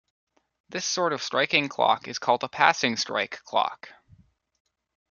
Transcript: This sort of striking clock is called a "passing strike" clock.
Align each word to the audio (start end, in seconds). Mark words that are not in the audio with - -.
This 0.67 0.83
sort 0.83 1.13
of 1.13 1.21
striking 1.21 1.69
clock 1.69 2.07
is 2.07 2.17
called 2.17 2.43
a 2.43 2.49
"passing 2.49 2.97
strike" 2.97 3.43
clock. 3.43 3.89